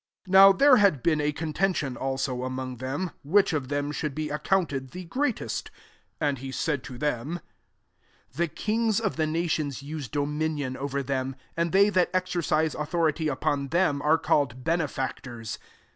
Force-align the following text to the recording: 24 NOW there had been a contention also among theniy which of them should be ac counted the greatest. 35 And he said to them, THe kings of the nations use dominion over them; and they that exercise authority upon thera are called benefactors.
24 0.25 0.41
NOW 0.49 0.53
there 0.57 0.77
had 0.77 1.03
been 1.03 1.21
a 1.21 1.31
contention 1.31 1.95
also 1.95 2.43
among 2.43 2.75
theniy 2.79 3.13
which 3.23 3.53
of 3.53 3.67
them 3.67 3.91
should 3.91 4.15
be 4.15 4.31
ac 4.31 4.39
counted 4.43 4.89
the 4.93 5.03
greatest. 5.05 5.69
35 6.19 6.27
And 6.29 6.37
he 6.39 6.51
said 6.51 6.83
to 6.85 6.97
them, 6.97 7.39
THe 8.33 8.47
kings 8.47 8.99
of 8.99 9.15
the 9.15 9.27
nations 9.27 9.83
use 9.83 10.07
dominion 10.07 10.75
over 10.75 11.03
them; 11.03 11.35
and 11.55 11.71
they 11.71 11.91
that 11.91 12.09
exercise 12.15 12.73
authority 12.73 13.27
upon 13.27 13.69
thera 13.69 14.01
are 14.03 14.17
called 14.17 14.63
benefactors. 14.63 15.59